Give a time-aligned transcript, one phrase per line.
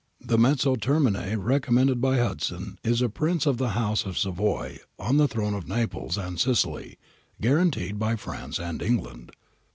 [0.19, 5.17] The mezzo termine recommended by Hudson is a Prince of the House of Savoy on
[5.17, 6.97] the throne of Naples and Sicily,
[7.39, 9.31] guaranteed by P" ranee and England.